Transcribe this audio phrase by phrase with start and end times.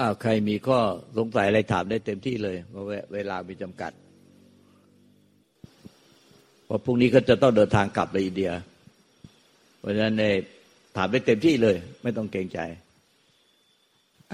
[0.00, 0.78] อ้าวใครมีข้อ
[1.18, 2.84] สงสัยอะไรถามได้เต็มที่เลยเพราะ
[3.14, 3.92] เวลามีจำกัด
[6.64, 8.52] เพราะพรุ่งนี้ก็จะต้องเดินทางกลับไปอินเดีย
[9.78, 10.34] เพราะฉะนั้นเนี่ย
[10.96, 12.60] ถามได้เต็มที่เลย ไม่ต้องเกรงใจ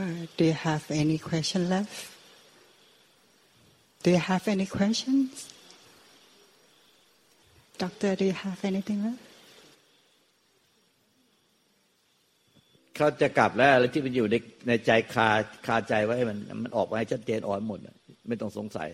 [0.03, 1.99] Uh, do you have any question left?
[4.03, 5.49] Do you have any questions?
[7.79, 9.26] Doctor, do you have anything left?
[12.97, 14.35] เขาจะกลับแล้วอะไรที่มันอยู่ใน
[14.69, 15.29] ในใจคา
[15.67, 17.79] คาใจไว้มันมันออกมาให้ชัดเจนอ่อนหมด
[18.29, 18.89] ไม่ต้องสงสัย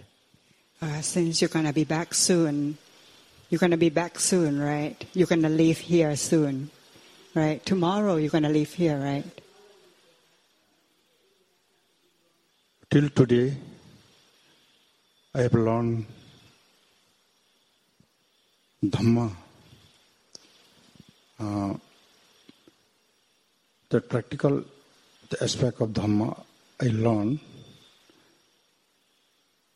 [0.84, 2.54] uh, since you're gonna be back soon
[3.48, 6.54] you're gonna be back soon right you're gonna leave here soon
[7.40, 9.28] right tomorrow you're gonna leave here right
[12.92, 13.48] till today
[15.36, 15.98] I have learned
[18.92, 19.26] Dhamma
[21.42, 21.72] uh,
[23.92, 24.64] the practical
[25.42, 26.28] aspect of Dhamma
[26.80, 27.38] I learn,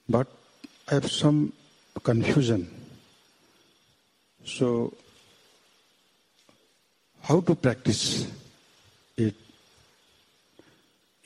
[0.08, 0.26] but
[0.88, 1.52] I have some
[2.02, 2.62] confusion.
[4.44, 4.94] So,
[7.24, 8.26] how to practice
[9.18, 9.34] it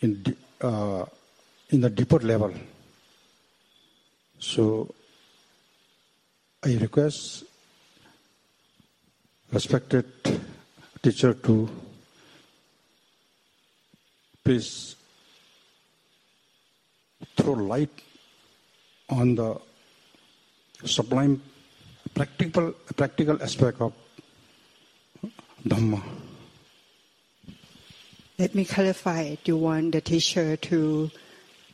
[0.00, 1.04] in uh,
[1.68, 2.52] in the deeper level?
[4.40, 4.92] So,
[6.64, 7.44] I request
[9.52, 10.06] respected
[11.02, 11.68] teacher to
[14.44, 14.96] Please
[17.36, 17.90] throw light
[19.08, 19.60] on the
[20.84, 21.42] sublime
[22.14, 23.92] practical, practical aspect of
[25.66, 26.02] Dhamma.
[28.38, 29.34] Let me clarify.
[29.44, 31.10] Do you want the teacher to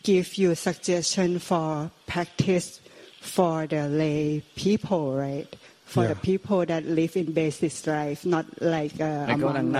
[0.02, 2.80] give you a suggestion for practice
[3.20, 5.46] for the lay people, right?
[5.84, 6.14] For yeah.
[6.14, 9.72] the people that live in basic life, not like uh, among?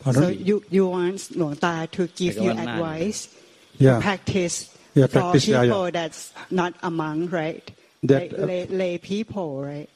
[0.00, 0.22] Pardon?
[0.22, 3.34] So you, you want Luang Ta to give you advice,
[3.78, 4.00] yeah.
[4.00, 5.90] practice yeah, for practice, people yeah, yeah.
[5.90, 7.70] that's not a monk, right?
[8.02, 9.90] That, uh, lay, lay, people, right?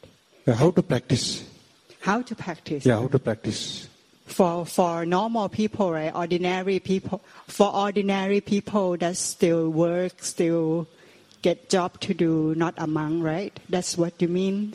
[0.46, 1.44] How to practice?
[2.00, 2.84] How to practice?
[2.84, 3.88] Yeah, how to practice?
[4.26, 6.14] For for normal people, right?
[6.14, 7.20] Ordinary people.
[7.46, 10.88] For ordinary people that still work, still
[11.42, 13.58] get job to do, not a monk, right?
[13.68, 14.74] That's what you mean.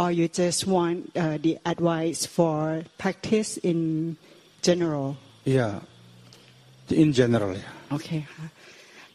[0.00, 3.80] Or you just want uh, the advice for practice in
[4.66, 5.08] general
[5.56, 5.74] Yeah,
[7.02, 7.52] in general.
[7.60, 7.72] Yeah.
[7.90, 8.46] โอเคค่ะ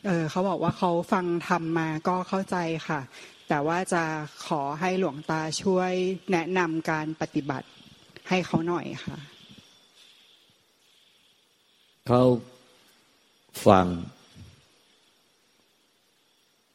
[0.06, 3.02] เออเขาบอกว่าเขาฟังทำมาก็เข้าใจค่ะ
[3.50, 4.04] แต่ว่าจะ
[4.48, 5.92] ขอให้หลวงตาช่วย
[6.32, 7.68] แนะนำการปฏิบัติ
[8.30, 9.18] ให้เขาหน่อยค่ะ
[12.08, 12.22] เขา
[13.68, 13.86] ฟัง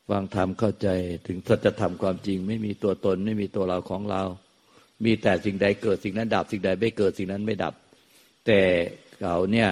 [0.09, 0.89] ฟังธรรมเข้าใจ
[1.27, 4.23] ถึงสัจธรรมความจริง ไม่มีตัวตนไม่มีตัวเราของเรา
[5.05, 7.75] มีแต่สิ่งใดเกิดสิ่งนั้นดับ สิ่งใดไม่เกิดสิ่งนั้นไม่ดับ
[8.47, 8.61] แต่
[9.21, 9.71] เขาเนี่ย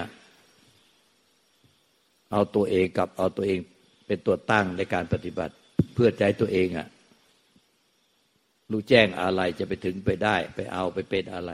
[2.33, 3.59] เอาตัวเองกับเอาตัวเอง
[4.07, 5.55] เป็นตัวตั้งในการปฏิบัติ
[5.95, 6.87] เพื่อใจตัวเองอะ่ะ
[8.71, 11.53] รู้แจ้งอะไรจะไปถึงไปได้ ไปเอาไปเป็นอะไร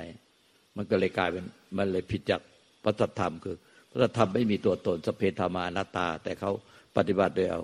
[0.76, 1.44] มันก็เลยกลายเป็น
[1.76, 2.40] มันเลยผิดจาก
[2.84, 3.56] พระธรรมคือ
[3.90, 6.50] พระธรรมไม่มีตัวตนสพเพธรรมานาตา แต่เขา
[6.96, 7.62] ปฏิบัติโดยเอา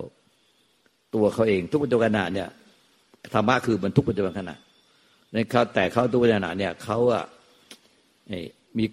[1.17, 2.47] ตัวเขาเอง ทุกปัจจุบันขณะเนี่ย
[3.33, 4.55] ธรรมะคือมันทุกปัจจุบันขณะ
[5.33, 7.23] ในเขาแต่เขาทุกปัจจุบันขณะเนี่ยเขาอะ
[8.77, 8.85] มี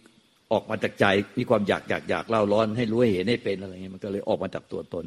[0.53, 1.07] ออกมาจากใจ
[1.39, 5.05] มีความอยากอยากอยากเล่าร้อนให้รู้ให้เห็นให้เป็นอะไรเงี้ยมันก็เลยออกมาจากตัวตน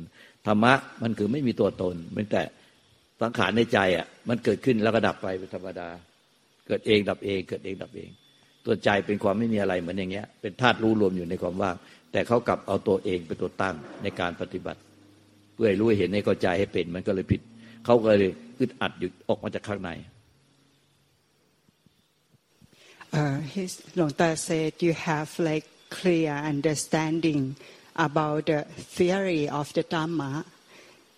[0.47, 0.73] ธรรมะ
[1.03, 2.44] มันคือไม่มีตัวตนมันแต่
[3.22, 5.88] สังขารในใจอะมันเกิดขึ้นแล้วก็ดับไปเป็นธรรมดา
[6.67, 8.09] เกิดเองดับเอง เกิดเองดับเอง
[8.66, 11.75] ตัวใจเป็นความไม่มีอะไรเหมือนอย่างเงี้ย เป็นธาตุรู้รวมอยู่ในความว่าง
[12.11, 14.79] แต่เขากลับเอาตัวเองเป็นตัวตั้งในการปฏิบัติ
[15.57, 17.41] เพื่อให้รู้เห็นให้เข้าใจให้เป็น มันก็เลยผิด
[17.85, 19.91] เขาก็เลยอึดอัดอยู่ออกมาจากข้างใน
[23.13, 27.56] uh, his Longta said you have like clear understanding
[27.96, 28.61] about the
[28.97, 30.46] theory of the Dhamma.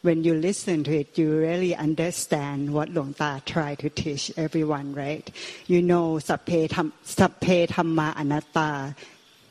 [0.02, 5.30] When you listen to it, you really understand what Longta tried to teach everyone, right?
[5.68, 8.96] You know sappe dhamma anatta.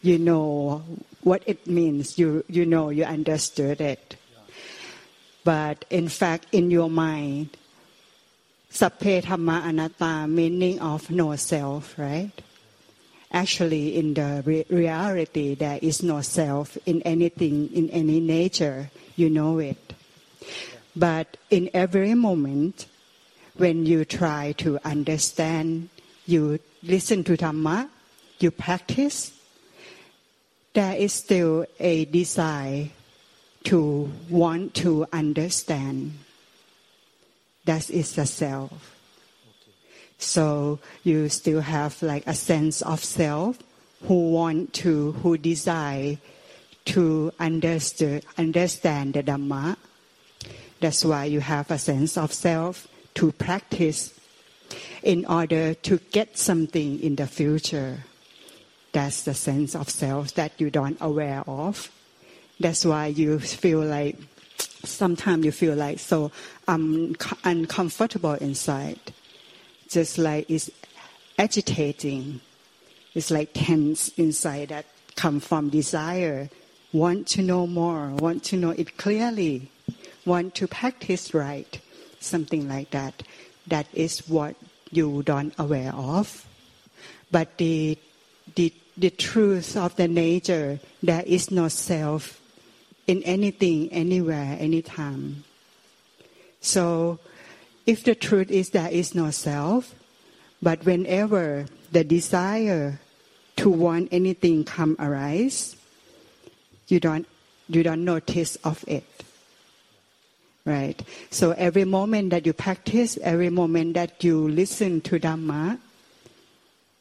[0.00, 0.82] You know
[1.22, 2.18] what it means.
[2.18, 4.17] You you know you understood it.
[5.48, 7.56] But in fact, in your mind,
[8.70, 12.36] sabbe dhamma anatta meaning of no self, right?
[13.32, 18.90] Actually, in the re- reality, there is no self in anything, in any nature.
[19.16, 19.94] You know it.
[20.94, 22.84] But in every moment,
[23.56, 25.88] when you try to understand,
[26.26, 27.88] you listen to Dhamma,
[28.38, 29.32] you practice,
[30.74, 32.90] there is still a desire
[33.68, 36.18] to want to understand.
[37.66, 38.96] That is the self.
[40.16, 43.58] So you still have like a sense of self
[44.04, 46.16] who want to, who desire
[46.86, 49.76] to understand, understand the Dhamma.
[50.80, 54.18] That's why you have a sense of self to practice
[55.02, 57.98] in order to get something in the future.
[58.92, 61.92] That's the sense of self that you don't aware of.
[62.60, 64.16] That's why you feel like
[64.84, 66.32] sometimes you feel like so
[66.66, 67.14] um,
[67.44, 68.98] uncomfortable inside.
[69.88, 70.70] Just like it's
[71.38, 72.40] agitating.
[73.14, 76.50] It's like tense inside that come from desire.
[76.92, 79.70] Want to know more, want to know it clearly,
[80.24, 81.78] want to practice right,
[82.18, 83.22] something like that.
[83.66, 84.56] That is what
[84.90, 86.46] you don't aware of.
[87.30, 87.98] But the,
[88.54, 92.40] the, the truth of the nature, there is no self
[93.08, 95.42] in anything, anywhere, anytime.
[96.60, 97.18] So,
[97.86, 99.94] if the truth is there is no self,
[100.60, 103.00] but whenever the desire
[103.56, 105.74] to want anything come arise,
[106.86, 107.26] you don't
[107.68, 109.04] you don't notice of it.
[110.64, 111.00] Right?
[111.30, 115.78] So every moment that you practice, every moment that you listen to Dhamma,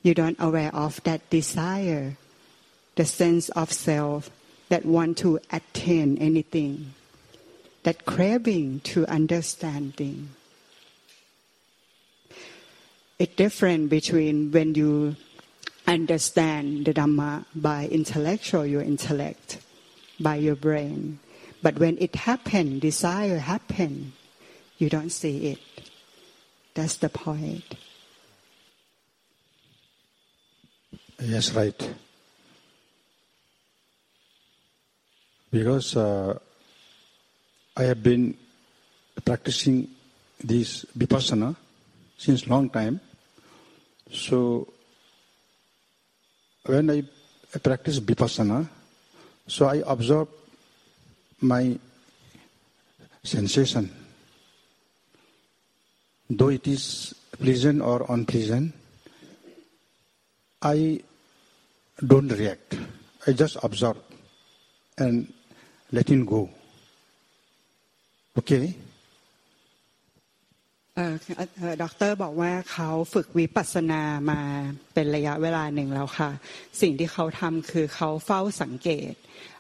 [0.04, 2.16] you don't aware of that desire,
[2.96, 4.30] the sense of self
[4.70, 6.94] that want to attain anything,
[7.84, 10.30] that craving to understanding.
[13.20, 15.16] It's different between when you
[15.88, 19.60] understand the Dhamma by intellectual, your intellect,
[20.20, 21.20] by your brain.
[21.64, 24.14] But when it happen, desire happen,
[24.78, 25.60] you don't see it.
[26.76, 27.64] That's the point.
[31.20, 31.94] Yes, right.
[35.52, 36.38] Because uh,
[37.76, 38.36] I have been
[39.24, 39.88] practicing
[40.44, 41.56] this vipassana
[42.18, 43.00] since long time,
[44.12, 44.68] so
[46.66, 47.04] when I
[47.60, 48.68] practice vipassana,
[49.48, 50.28] so I observe
[51.42, 51.78] my
[53.24, 53.90] sensation.
[56.30, 58.74] Though it is pleasant or unpleasant,
[60.62, 61.00] I
[62.06, 62.76] don't react.
[63.26, 63.98] I just observe
[64.98, 65.32] and
[65.92, 66.50] let it go.
[68.38, 68.76] Okay?
[71.84, 74.02] ด็อกเตอร์บอกว่าเขาฝึกวิปัสสนา
[74.32, 74.42] มา
[74.94, 76.30] เป็นระยะเวลาหนึ่งแล้วค่ะ
[76.82, 79.14] สิ่งที่เขาทำคือเขาเฝ้าสังเกต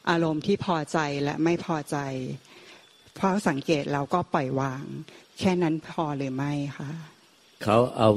[0.10, 1.98] อารมณ์ที่พอใจและไม่พอใจ
[3.18, 4.84] เฝ้าสังเกตแล้วก็ปล่อยวาง
[5.40, 6.90] แค่นั้นพอหรือไม่คะ
[7.64, 8.10] เขาเอา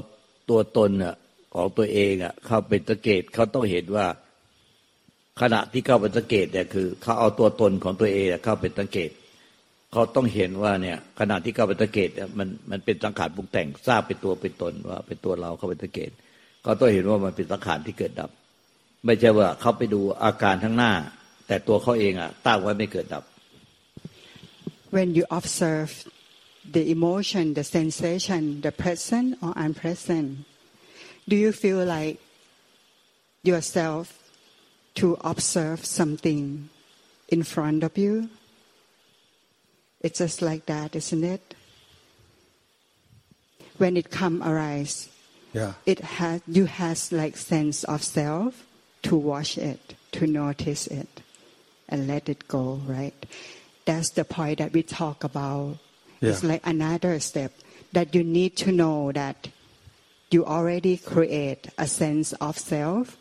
[0.49, 1.15] ตัวตนอะ
[1.55, 4.07] ของตัวเองอะเข้าเป็นสังเกตเขาต้องเห็นว่า
[5.41, 9.11] ขณะที่เข้าเป็นสังเกตเนี่ยคือเขาเอาตัวตนของตัวเองเข้าเป็นสังเกต
[9.93, 16.11] เขาต้องเห็นว่าเนี่ยขณะที่เข้าไปตะเกตมันมันเป็นสังขารปรุงแต่งทราบเป็นตัวเป็นตนว่าเป็นตัวเราเข้าไปตะเกต
[16.63, 18.31] เขาต้องเห็นว่ามันเป็นสังขารที่เกิดดับ
[19.05, 20.93] ไม่ใช่ว่าเขาไปดูอาการทั้งหน้า
[21.47, 23.25] แต่ตัวเขาเองอะตั้งไว้ไม่เกิดดับ
[24.97, 25.91] when you observe
[26.77, 30.29] the emotion the sensation the present or unpresent
[31.31, 32.15] do you feel like
[33.51, 34.05] yourself
[34.95, 36.69] to observe something
[37.29, 38.29] in front of you
[40.01, 41.55] It's just like that, isn't it?
[43.77, 45.09] When it come arise,
[45.53, 45.75] yeah.
[45.87, 48.67] it has you has like sense of self
[49.03, 51.21] to watch it, to notice it,
[51.89, 52.81] and let it go.
[52.87, 53.15] Right?
[53.85, 55.77] That's the point that we talk about.
[56.21, 56.31] Yeah.
[56.31, 57.53] It's like another step
[57.93, 59.49] that you need to know that
[60.31, 63.17] you already create a sense of self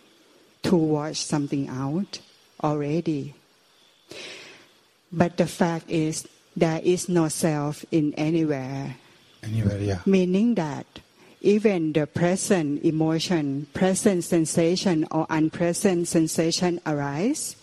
[0.63, 2.19] to watch something out
[2.63, 3.33] already.
[5.11, 8.95] But the fact is there is no self in anywhere.
[9.43, 9.99] Anywhere, yeah.
[10.05, 10.85] Meaning that
[11.41, 17.55] even the present emotion, present sensation, or unpresent sensation arise,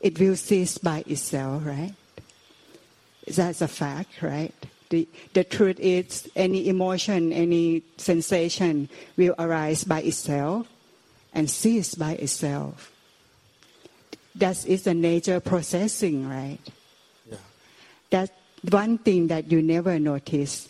[0.00, 1.94] it will cease by itself, right?
[3.28, 4.52] That's a fact, right?
[4.90, 10.66] The, the truth is any emotion, any sensation will arise by itself
[11.34, 12.92] and cease by itself.
[14.34, 16.58] That is the nature processing, right?
[17.30, 17.36] Yeah.
[18.10, 18.30] that
[18.70, 20.68] one thing that you never notice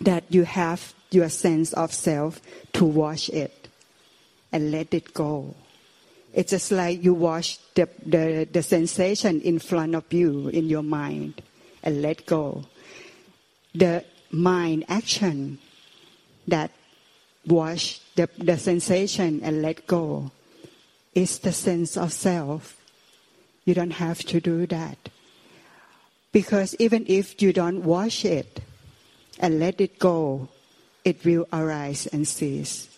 [0.00, 2.40] that you have your sense of self
[2.72, 3.68] to watch it
[4.52, 5.54] and let it go.
[6.32, 10.82] It's just like you watch the, the, the sensation in front of you in your
[10.82, 11.42] mind
[11.82, 12.64] and let go.
[13.74, 15.58] The mind action
[16.46, 16.70] that
[17.46, 20.30] watch the, the sensation and let go
[21.14, 22.76] is the sense of self.
[23.64, 25.08] You don't have to do that.
[26.32, 28.60] Because even if you don't wash it
[29.38, 30.48] and let it go,
[31.04, 32.88] it will arise and cease.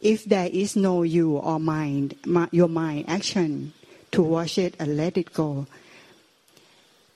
[0.00, 2.14] If there is no you or mind,
[2.50, 3.72] your mind action
[4.12, 5.66] to watch it and let it go.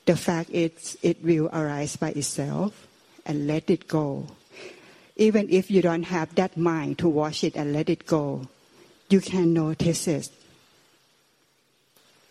[0.07, 2.87] The fact is, it will arise by itself
[3.27, 4.27] and let it go.
[5.21, 8.49] Even if you don't have that mind to watch it and let it go,
[9.11, 10.31] you can notice it.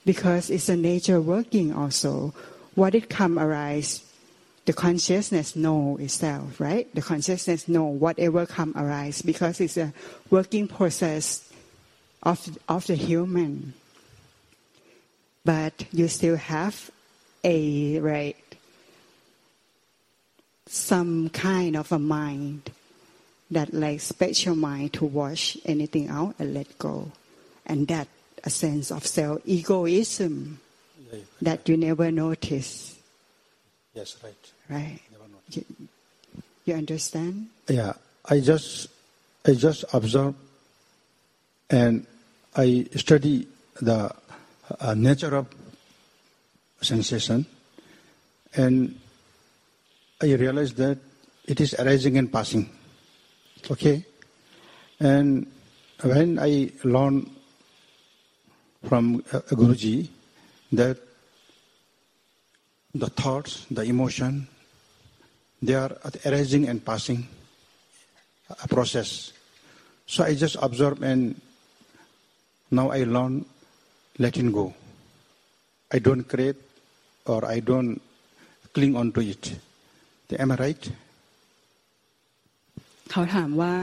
[0.03, 2.33] Because it's a nature working also.
[2.73, 4.01] What it come arise,
[4.65, 6.89] the consciousness know itself, right?
[6.95, 9.93] The consciousness know whatever come arise because it's a
[10.31, 11.47] working process
[12.23, 13.73] of, of the human.
[15.45, 16.89] But you still have
[17.43, 18.35] a right
[20.65, 22.71] some kind of a mind
[23.51, 27.11] that like special mind to wash anything out and let go.
[27.65, 28.07] And that
[28.43, 30.59] a sense of self egoism
[31.11, 32.95] Yeah, that you never notice.
[33.93, 34.51] Yes, right.
[34.69, 34.99] right.
[35.51, 35.65] You,
[36.65, 37.47] you understand?
[37.67, 37.93] Yeah,
[38.25, 38.87] I just
[39.45, 40.35] I just observe
[41.69, 42.05] and
[42.55, 43.47] I study
[43.81, 44.11] the
[44.79, 45.47] uh, nature of
[46.81, 47.45] sensation.
[48.55, 48.99] And
[50.21, 50.97] I realize that
[51.45, 52.69] it is arising and passing.
[53.69, 54.05] Okay?
[54.99, 55.47] And
[56.03, 57.29] when I learn
[58.87, 60.09] from uh, Guruji
[60.71, 60.97] that
[62.93, 64.47] the thoughts, the emotion,
[65.61, 65.91] they are
[66.25, 67.27] arising and passing
[68.49, 69.33] a process.
[70.05, 71.39] So I just observe and
[72.71, 73.45] now I learn
[74.17, 74.73] letting go.
[75.91, 76.55] I don't create
[77.25, 78.01] or I don't
[78.73, 79.59] cling on to it.
[80.37, 80.91] Am I right?
[83.11, 83.73] เขาถามว่า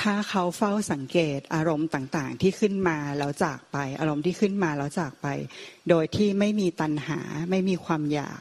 [0.00, 5.26] ถ้าเขาเฝ้าสังเกตอารมณ์ต่างๆ ที่ขึ้นมาแล้วจากไป อารมณ์ที่ขึ้นมาแล้วจากไป
[5.88, 8.40] โดยที่ไม่มีตัณหาไม่มีความอยาก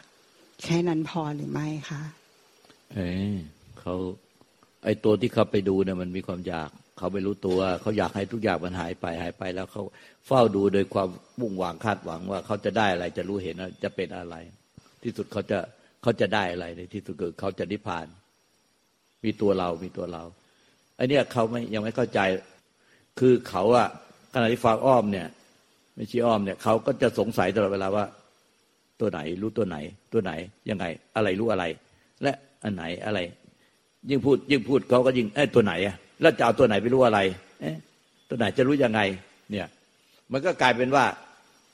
[0.64, 2.02] แค่นั้นพอหรือไม่คะ
[2.94, 3.10] เอ้
[3.80, 3.96] เขา
[4.84, 9.84] ไอตัวที่เขาไปดูเนี่ยมันมีความอยาก เขาไม่รู้ตัว เขาอยากให้ทุกอย่างมันหายไปหายไปแล้วเขา
[10.28, 14.36] เฝ้าดูโดยความมุ่งหวังคาดหวังว่า เขาจะได้อะไรจะรู้เห็นจะเป็นอะไร
[15.04, 15.60] ที่สุดเขาจะ
[16.02, 18.08] เขาจะได้อะไรในที่สุดคือเขาจะนิพพาน
[19.24, 20.24] มีตัวเรา มีตัวเรา
[20.98, 22.20] อ้เนี่ยเขาไม่ยังไม่เข้าใจ
[23.20, 23.88] คือเขาอะ
[24.34, 25.28] ขณะที่ฟังอ้อมเนี่ย
[25.96, 28.06] ไม่ใช่อ้อมเนี่ยเขาก็จะสงสัยตลอดเวลาว่า
[29.00, 29.78] ตัวไหนรู้ตัวไหน
[30.14, 30.32] ตัวไหน
[30.70, 31.66] ยังไง อะไรรู้อะไร
[32.24, 33.20] และอันไหนอะไร
[34.10, 37.20] ยิ่งพูด ยิ่งพูดเขาก็ยิ่งเอ้ตัวไหนอะแล้วจะเอาตัวไหนไปรู้อะไร
[37.62, 37.76] เอ๊ะ
[38.30, 39.02] ตัวไหนจะรู้ยังไง
[39.52, 39.68] เนี่ย
[40.32, 41.06] มันก็กลายเป็นว่า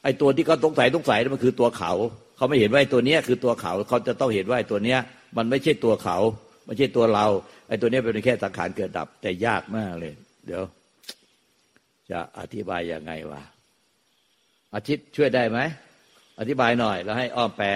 [0.03, 1.91] ไอ้ตัวที่เขาสงสัยสงสัยมันคือตัวเขา
[2.37, 4.99] เขาไม่เห็นว่าไอ้ตัวเนี้ยคือตัวเขา เขาจะต้องเห็นว่าไอ้ตัวเนี้ย
[5.37, 6.17] มันไม่ใช่ตัวเขา
[6.69, 7.25] ไม่ใช่ตัวเรา
[7.67, 10.13] ไอ้ตัวนี้เป็นแค่สังขารเกิดดับ แต่ยากมากเลย
[10.45, 10.63] เดี๋ยว
[12.11, 13.41] จะอธิบายยังไงวะ
[14.75, 15.59] อาทิตย์ช่วยได้ไหม
[16.39, 17.69] อธิบายหน่อย แล้วให้อ้อมแปล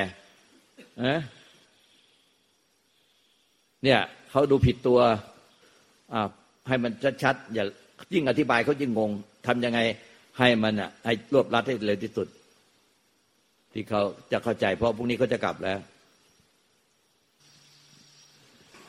[3.83, 4.99] เนี่ยเขาดูผิดตัว
[6.13, 6.27] อ่า
[6.67, 6.91] ให้มัน
[7.23, 7.65] ชัดๆอย่า
[8.13, 9.11] ยิ่งอธิบายเขายิ่งงง
[9.47, 9.79] ทำยังไง
[10.39, 12.27] ให้มันอะให้รวบรัดให้เร็วที่สุด
[13.73, 15.79] ที่เขาจะเข้าใจเพราะพรุ่งนี้เขาจะกลับแล้ว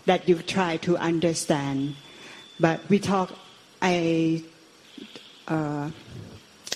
[0.07, 1.97] that you try to understand.
[2.61, 3.33] But we talk,
[3.81, 4.43] I,
[5.49, 5.91] uh,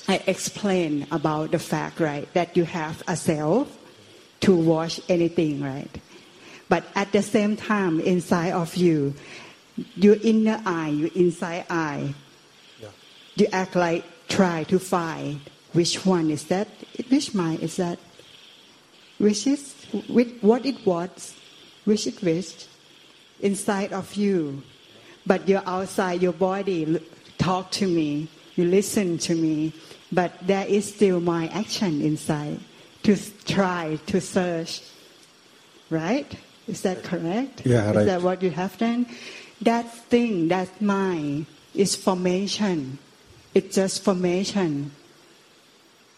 [0.08, 3.76] I explain about the fact, right, that you have a self
[4.40, 5.90] to watch anything, right?
[6.68, 9.14] But at the same time, inside of you,
[9.94, 12.14] your inner eye, your inside eye,
[12.80, 12.88] Yeah.
[13.36, 15.40] you act like try to find
[15.72, 16.68] which one is that,
[17.08, 17.98] which mind is that,
[19.18, 19.74] which is
[20.08, 21.34] which, what it was,
[21.84, 22.68] which it wished
[23.40, 24.62] inside of you,
[25.26, 27.00] but you're outside your body.
[27.38, 29.72] Talk to me, you listen to me,
[30.10, 32.58] but there is still my action inside
[33.04, 34.82] to try to search.
[35.90, 36.30] Right?
[36.66, 37.64] Is that correct?
[37.64, 37.96] Yeah, right.
[37.96, 39.06] Is that what you have done?
[39.62, 42.98] That thing, that mind, is formation.
[43.54, 44.90] It's just formation.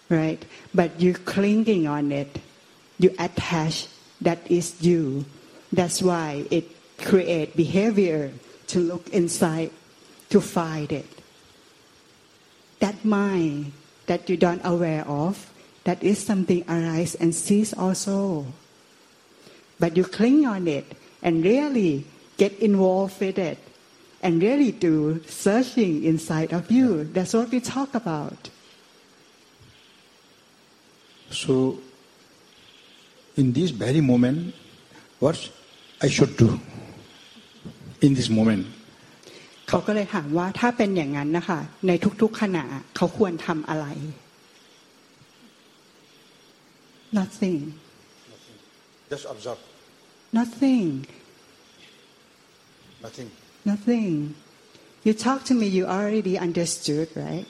[0.09, 0.45] Right?
[0.75, 2.41] But you're clinging on it.
[2.99, 3.87] You attach.
[4.21, 5.25] That is you.
[5.73, 6.69] That's why it
[7.03, 8.33] create behavior
[8.69, 9.71] to look inside
[10.31, 11.07] to find it.
[12.79, 13.73] That mind
[14.07, 15.51] that you don't aware of,
[15.85, 18.47] that is something arise and cease also.
[19.79, 20.87] But you cling on it
[21.23, 22.05] and really
[22.37, 23.59] get involved with it
[24.23, 27.05] and really do searching inside of you.
[27.05, 28.51] That's what we talk about.
[31.31, 31.79] So,
[33.37, 34.55] in this very moment,
[35.19, 35.39] what
[36.03, 36.61] I should do
[38.07, 38.65] in this moment?
[39.69, 41.93] เขาก็เลยถามว่าถ้าเป็นอย่างนั้นนะคะใน
[42.23, 42.65] ทุกๆขณะ
[42.97, 43.87] เขาควรทำอะไร
[47.19, 47.61] nothing
[49.13, 49.61] Just observe.
[50.39, 50.87] nothing
[53.05, 53.29] Nothing.
[53.71, 54.11] nothing
[55.07, 57.49] you talk to me you already understood right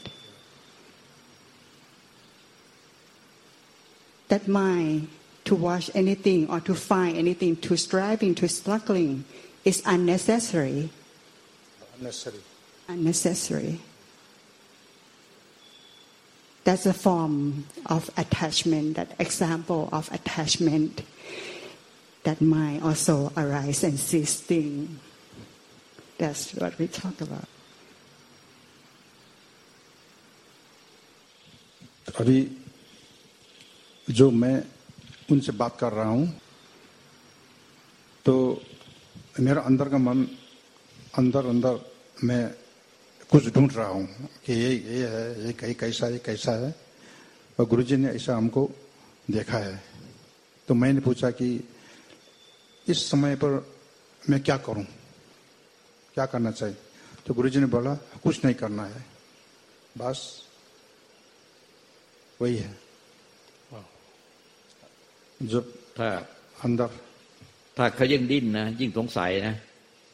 [4.31, 5.09] that mind
[5.45, 9.25] to watch anything or to find anything, to striving, to struggling,
[9.64, 10.90] is unnecessary.
[11.98, 12.40] Unnecessary.
[12.88, 13.80] Unnecessary.
[16.64, 21.04] That's a form of attachment, that example of attachment
[22.24, 25.00] that mind also arise and cease thing.
[26.18, 27.48] That's what we talk about.
[32.20, 32.40] अभी
[34.10, 34.64] जो मैं
[35.32, 36.26] उनसे बात कर रहा हूं
[38.26, 38.34] तो
[39.41, 40.25] मेरा अंदर का मन
[41.19, 41.93] अंदर अंदर
[42.25, 42.55] मैं
[43.31, 44.07] कुछ ढूंढ रहा हूँ
[44.45, 46.75] कि ये ये है ये कहीं कैसा है कैसा है।
[47.61, 48.71] और गुरु जी ने ऐसा हमको
[49.31, 49.85] देखा है।
[50.69, 51.69] तो मैंने पूछा कि
[52.89, 53.73] इस समय पर
[54.31, 54.85] मैं क्या करूँ?
[56.15, 56.77] क्या करना चाहिए?
[57.27, 59.05] तो गुरु जी ने बोला कुछ नहीं करना है।
[59.99, 60.43] बस
[62.43, 62.81] वही है।
[65.43, 65.65] जब
[65.97, 66.27] ถ้า
[66.65, 67.10] अंदर
[67.83, 69.55] ถ้าเขายิ่งดิ้นนะยิ่งสงสัยนะ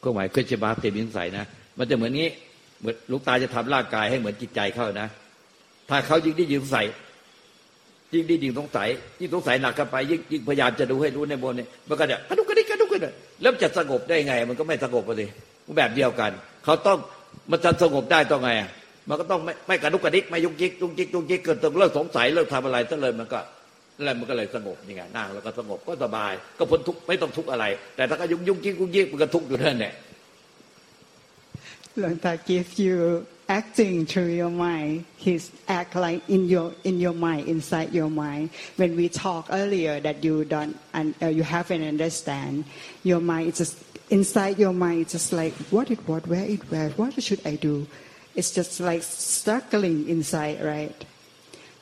[0.03, 1.45] ก็หมายเคยจะบาเต็มสงสัยนะ
[1.77, 2.27] มันจะเหมือนนี้
[2.79, 5.07] เหมือนลูกตาจะทำร่างกายให้เหมือนจิตใจเขานะ
[5.89, 6.85] ถ้าเขายิ่งดิ้นยิ่งสงสัย
[8.13, 15.29] ยิ่งดิ้นยิ่งสงสัยยิ่งสงสัยหนักเข้าไปยิ่งยิ่งพยายามจะดูให้รู้ในบนเนี่ยมันก็จะกระดุกกระดิกกระดุกกระดิกแล้วจะสงบได้ไง มันก็ไม่สงบเลย
[15.77, 16.31] แบบเดียวกัน
[16.65, 16.97] เขาต้อง
[17.51, 18.49] มันจะสงบได้ต้องไง
[19.09, 23.39] มันก็ต้องไม่ไม่กระดุกกระดิกไม่ยุกยิกยุกยิกยุกยิกเกิดต้องเลิกสงสัยเลิกทำอะไรซะเลยมันก็
[24.03, 29.93] แล้วมันก็เลยสงบนี่ไงนั่งแล้วก็สงบก็สบาย ก็พ้นทุกไม่ต้องทุกอะไร แต่ถ้าก็ยุกยุกยิกยุกยิกมันก็ทุกอยู่นั่นแหละ
[31.97, 35.05] Lord that give you acting through your mind.
[35.17, 38.51] He's act like in your in your mind, inside your mind.
[38.75, 42.65] When we talk earlier that you don't and uh, you haven't understand,
[43.03, 45.01] your mind is just inside your mind.
[45.01, 47.87] It's just like what it what where it where what should I do?
[48.35, 50.93] It's just like struggling inside, right?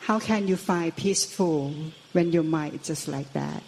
[0.08, 1.56] How can you find peaceful
[2.16, 3.62] when your mind is just like that?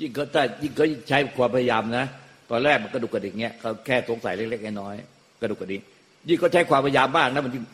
[0.00, 2.04] ยิ่งเขาถ้ายิ่งเขาใช้ความพยายามนะ
[2.50, 5.82] ตอนแรกมันกระดุกกระดิกเงี้ยเขาแค่สงสัยเล็กๆน้อยๆกระดุกกระดิก
[6.28, 7.64] ยิ่งเขาใช้ความพยายามมากนะมันยิ่ง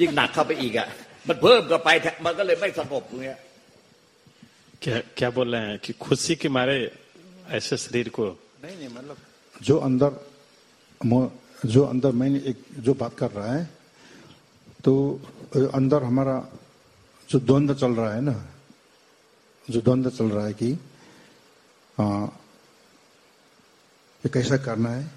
[0.00, 0.88] ยิ่งหนักเข้าไปอีกอ่ะ
[1.28, 1.88] มันเพิ่มเข้าไป
[2.24, 3.38] มันก็เลยไม่สงบตรงเนี้ย
[4.84, 6.76] क्या क्या बोल रहे हैं कि खुशी के मारे
[7.56, 8.24] ऐसे शरीर को
[8.64, 9.16] नहीं नहीं मतलब
[9.68, 10.10] जो अंदर
[11.10, 11.30] मो-
[11.74, 13.62] जो अंदर मैंने एक जो बात कर रहा है
[14.83, 14.93] तो
[15.73, 16.35] अंदर हमारा
[17.29, 18.35] जो द्वंद्व चल रहा है ना
[19.69, 20.71] जो द्वंद्व चल रहा है कि
[21.97, 22.03] आ,
[24.23, 25.11] ये कैसा करना है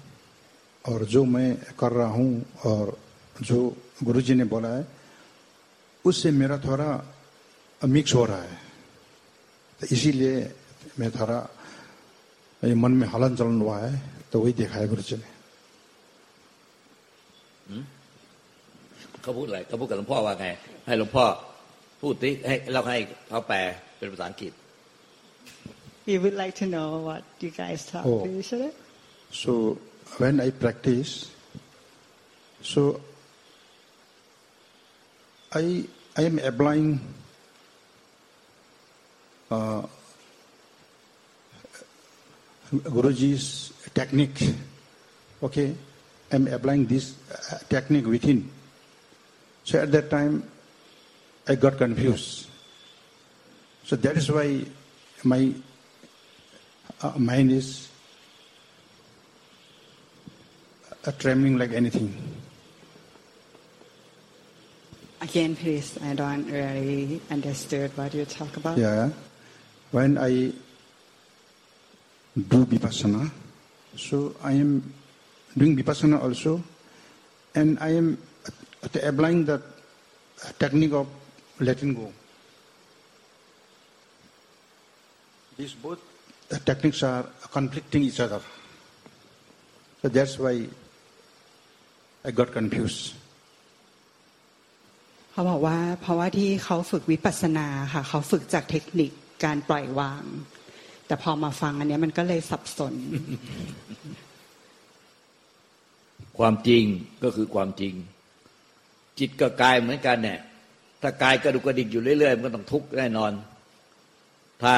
[0.85, 2.97] और जो मैं कर रहा हूँ और
[3.41, 4.87] जो गुरुजी ने बोला है
[6.05, 6.89] उससे मेरा थोड़ा
[7.81, 8.57] मिक्स हो रहा है।
[9.79, 10.55] तो इसीलिए
[10.99, 11.39] मैं थोड़ा
[12.63, 15.40] मन में हलन चलन हुआ है तो वही देखा है गुरु जी ने।
[19.22, 20.46] เขาพูดอะไรเขาพูดกับหลวงพ่อว่าไง
[20.86, 21.26] ให้หลวงพ่อ
[22.00, 23.58] พูดที่ให้เราให้เขาแปล
[23.96, 24.52] เป็นภาษาอังกฤษ
[26.10, 28.22] We would like to know what you guys talk Oh.
[28.24, 28.70] to each other.
[29.42, 29.52] So
[30.22, 31.10] when I practice,
[32.72, 32.80] so
[35.60, 35.64] I
[36.20, 36.88] I am applying
[39.50, 39.82] uh,
[42.96, 44.40] Guruji's technique.
[45.42, 45.74] Okay,
[46.32, 48.50] I'm applying this uh, technique within.
[49.63, 50.43] So at that time,
[51.47, 52.47] I got confused.
[53.85, 54.65] So that is why
[55.23, 55.53] my
[57.01, 57.89] uh, mind is
[61.05, 62.15] uh, trembling like anything.
[65.21, 65.97] Again, please.
[66.01, 68.77] I don't really understood what you talk about.
[68.77, 69.09] Yeah.
[69.91, 70.53] When I
[72.35, 73.29] do vipassana,
[73.97, 74.93] so I am
[75.57, 76.63] doing vipassana also,
[77.53, 78.17] and I am
[78.83, 79.61] applying the
[80.57, 81.07] technique of
[81.59, 82.11] letting go.
[85.57, 85.99] These both
[86.49, 88.41] the techniques are conflicting each other.
[90.01, 90.67] So that's why
[92.25, 93.15] I got confused.
[95.33, 99.11] เขาบอกว่าเพราะว่าที่เขาฝึกวิปัสสนาค่ะเขาฝึกจากเทคนิค
[99.43, 100.23] การปล่อยวาง
[101.07, 102.93] แต่พอมาฟังอันเนี้ยมันก็เลยสับสน
[106.37, 106.83] ความจริง
[107.23, 107.93] ก็คือความจริง
[109.19, 110.39] จิตกับกายเหมือนกันเนี่ย
[111.01, 113.31] ถ้ากายกระดุกกระดิกอยู่เรื่อยๆมันก็ต้องทุกข์แน่นอน
[114.63, 114.75] ถ้า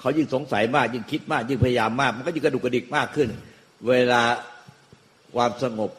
[0.00, 3.28] เขายิ่งสงสัยมาก ยิ่งคิดมาก ยิ่งพยายามมาก มันก็ยิ่งกระดุกกระดิกมากขึ้น
[3.88, 4.22] เวลา
[5.34, 5.90] ความสงบ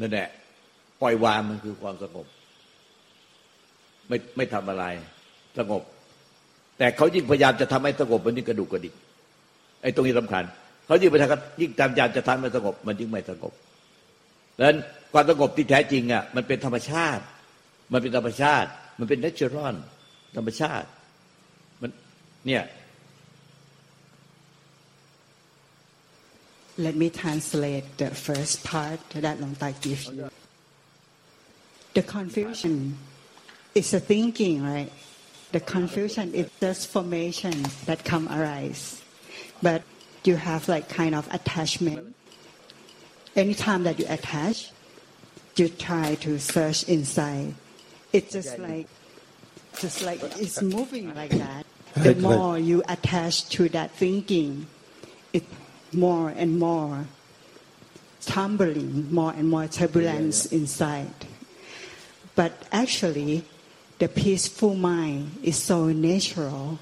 [0.00, 0.28] นั่นแหละ
[1.00, 2.26] ปล่อยวางมันคือความสงบ
[4.08, 4.84] ไม่ไม่ทำอะไร
[5.58, 5.82] สงบ
[6.78, 8.94] แต่เขายิ่งพยายามจะทำให้สงบมันยิ่งกระดุกกระดิก
[9.82, 10.44] ไอ้ตรงนี้สำคัญ
[10.86, 13.52] เขายิ่งพยายามยิ่งพยายามจะทำให้สงบ มันยิ่งไม่สงบ
[14.60, 14.80] ดังนั้น
[15.12, 17.22] ความสงบที่แท้จริงอะมันเป็นธรรมชาติ
[17.92, 18.68] มันเป็นธรรมชาติ
[18.98, 19.74] มันเป็น natural
[20.36, 20.88] ธรรมชาติ
[21.80, 21.90] มัน
[22.46, 22.64] เนี่ย
[26.86, 30.30] Let me translate the first part that Long Tai gives you.
[31.92, 32.96] The confusion
[33.74, 34.90] is a thinking, right?
[35.52, 39.02] The confusion is just formation that come arise.
[39.60, 39.82] But
[40.24, 42.14] you have like kind of attachment.
[43.36, 44.70] Anytime that you attach,
[45.56, 47.54] you try to search inside.
[48.12, 48.88] It's just like
[49.78, 51.66] just like it's moving like that.
[51.94, 52.22] The Right, right.
[52.22, 54.68] more you attach to that thinking,
[55.32, 55.42] it
[55.92, 57.06] more and more
[58.20, 61.10] tumbling, more and more turbulence inside.
[62.36, 63.44] But actually,
[63.98, 66.78] the peaceful mind is so natural.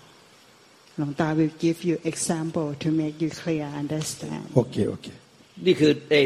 [0.99, 4.51] Long Ta will give you example to make you clear understand.
[4.55, 5.13] Okay, okay.
[5.67, 6.23] นี่คือไอ้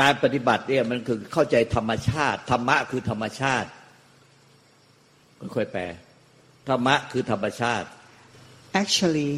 [0.00, 3.68] การปฏิบัติเนี่ยมันคือเข้าใจธรรมชาติ ธรรมะคือธรรมชาติ
[5.54, 5.82] ค่อยๆแปล
[6.68, 7.88] ธรรมะคือธรรมชาติ
[8.82, 9.32] Actually,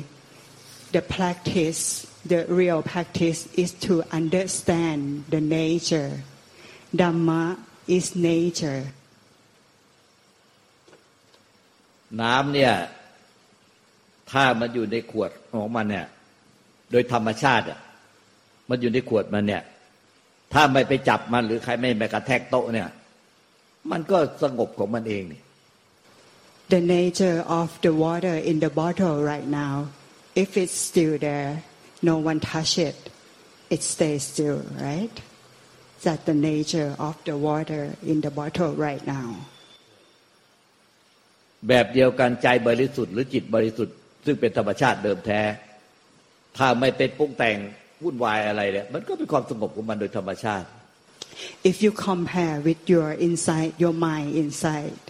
[0.93, 1.83] the practice,
[2.33, 6.13] the real practice is to understand the nature.
[7.01, 7.45] Dhamma
[7.97, 8.83] is nature.
[12.23, 12.75] น้ำเนี่ย
[14.31, 16.07] ถ้ามันอยู่ในขวดของมันเนี่ย
[16.91, 17.81] โดยธรรมชาติอะ
[18.69, 19.63] มันอยู่ในขวดมันเนี่ย
[20.53, 22.89] ถ้าไม่ไปจับมันหรือใครไม่ไปกระแทกโต๊ะเนี่ย
[23.91, 25.41] มันก็สงบของมันเองนี่
[26.75, 29.75] The nature of the water in the bottle right now,
[30.43, 31.53] if it's still there,
[32.11, 32.97] no one touch it,
[33.75, 35.15] it stays still, right?
[36.05, 39.29] That's the nature of the water in the bottle right now.
[41.69, 45.41] แบบเดียวกันใจบริสุทธิ์หรือจิตบริสุทธิ์ ซึ่งเป็นธรรมชาติเดิมแท้
[46.57, 47.59] ถ้าไม่เป็นปรุงแต่ง
[48.03, 50.67] วุ่นวายอะไรเนี่ยมันก็เป็นความสงบของมันโดยธรรมชาติ
[51.71, 55.01] If you compare with your inside, your mind inside,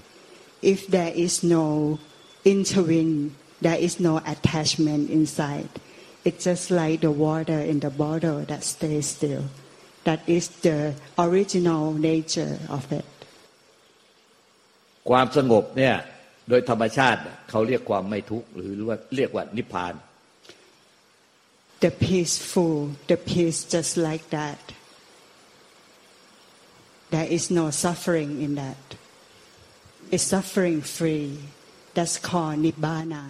[0.73, 1.99] if there is no
[2.45, 3.15] intervene,
[3.67, 5.69] there is no attachment inside,
[6.27, 9.45] it's just like the water in the bottle that stays still.
[10.05, 13.07] That is the original nature of it.
[15.11, 15.95] ความสงบเนี่ย
[16.49, 17.21] โดยธรรมชาติ
[17.51, 19.95] เขาเรียกความไม่ทุกข์หรือว่าเรียกว่านิพพาน
[21.85, 24.73] The peaceful, the peace just like that.
[27.11, 28.83] There is no suffering in that.
[30.11, 31.29] It's suffering free.
[31.97, 33.25] That's called Nibbana.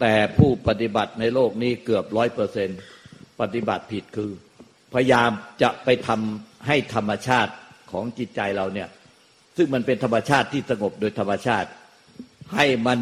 [0.00, 2.68] แต่ผู้ปฏิบัติในโลกนี้เกือบร้อยเปอร์เซน
[3.40, 4.30] ปฏิบัติผิดคือ
[4.94, 5.30] พยายาม
[5.62, 7.52] จะไปทำให้ธรรมชาติ
[7.92, 8.88] ของจิตใจเราเนี่ย
[9.56, 11.68] ซึ่งมันเป็นธรรมชาติที่สงบโดยธรรมชาติ
[12.54, 12.98] ให้มัน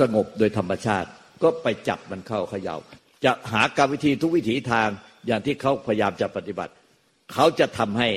[0.00, 1.08] สงบโดยธรรมชาติ
[1.42, 2.76] ก็ไปจับมันเข้าเขยา่า
[3.24, 4.88] จะหากรรวิธีทุกวิถีทาง
[5.26, 6.72] อย่างที่เขาพยายามจะปฏิบัติ
[7.32, 8.08] เขาจะทำให้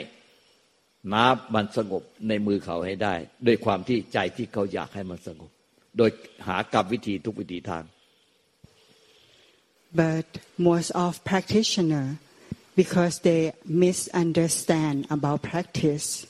[1.14, 3.16] น้ำมันสงบในมือเขาให้ได้
[3.48, 5.52] ด้วยความที่ใจที่เขาอยากให้มันสงบ
[5.98, 6.10] โดย
[6.48, 7.84] หากรรมวิธีทุกวิถีทาง
[9.92, 12.20] But most of practitioner,
[12.76, 16.28] because they misunderstand about practice,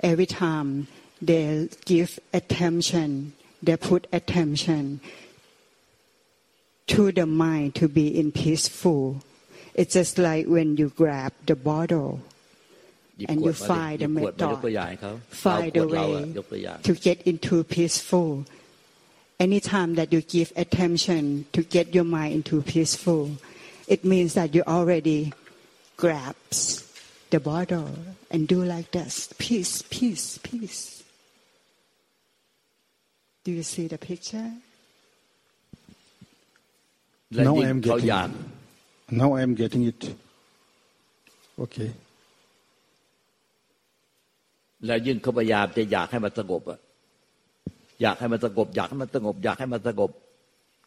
[0.00, 0.86] every time
[1.20, 3.32] they give attention,
[3.64, 5.00] they put attention
[6.86, 9.22] to the mind to be in peaceful.
[9.74, 12.20] It's just like when you grab the bottle
[13.28, 16.34] and you find the method, find a way
[16.82, 18.44] to get into peaceful.
[19.40, 23.32] Anytime that you give attention to get your mind into peaceful,
[23.88, 25.32] it means that you already
[25.96, 26.80] grabs
[27.30, 27.90] the bottle
[28.30, 29.32] and do like this.
[29.38, 31.03] Peace, peace, peace.
[33.44, 34.48] Do you see the picture?
[37.34, 38.28] และ Now ยิ่ง I am เขา getting อยาก
[39.20, 40.00] Now I am getting it.
[41.64, 41.90] Okay.
[44.86, 46.78] แล้วยิ่งเขาพยายามจะอยากให้มันสงบอะ
[48.02, 50.10] อยากให้มันสงบ อยากให้มันสงบ อยากให้มันสงบ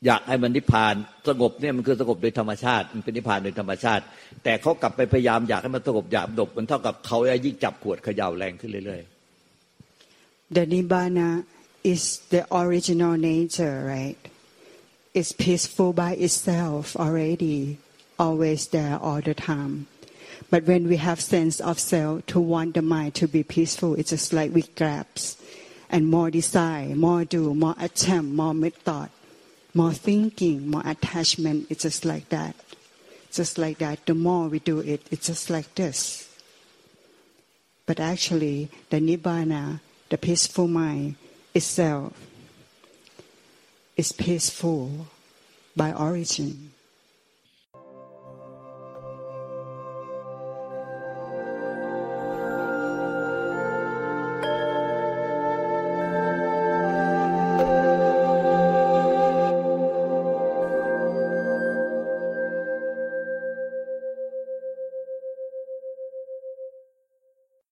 [0.06, 0.96] อยากให้มันนิพพาน
[1.30, 4.04] สงบเนี่ยมันคือสงบโดยธรรมชาติ มันเป็นนิพพานโดยธรรมชาติ
[4.44, 9.02] แต่เขากลับไปพยายามอยากให้มันสงบอยากดบมันเท่ากับเขายิ่งจับขวดเขย่าแรงขึ้นเรื่อย
[10.56, 11.28] The Nibbana
[11.88, 14.20] is the original nature, right?
[15.14, 17.80] It's peaceful by itself already,
[18.20, 19.88] always there all the time.
[20.50, 24.10] But when we have sense of self to want the mind to be peaceful, it's
[24.10, 25.38] just like we grabs
[25.90, 29.10] and more desire, more do, more attempt, more method,
[29.74, 31.68] more thinking, more attachment.
[31.70, 32.54] It's just like that.
[33.32, 34.06] Just like that.
[34.06, 36.28] The more we do it, it's just like this.
[37.86, 41.16] But actually, the Nibbana, the peaceful mind
[41.54, 42.14] itself,
[43.96, 45.08] is peaceful
[45.76, 46.72] by origin.